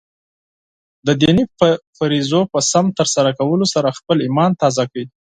[1.07, 1.43] د دیني
[1.97, 5.05] فریضو په سم ترسره کولو سره خپله ایمان تازه کړئ.